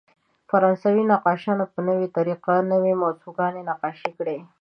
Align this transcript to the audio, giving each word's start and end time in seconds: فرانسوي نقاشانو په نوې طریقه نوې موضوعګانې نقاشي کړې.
فرانسوي 0.49 1.03
نقاشانو 1.13 1.65
په 1.73 1.79
نوې 1.87 2.07
طریقه 2.17 2.53
نوې 2.71 2.93
موضوعګانې 3.01 3.61
نقاشي 3.69 4.09
کړې. 4.17 4.37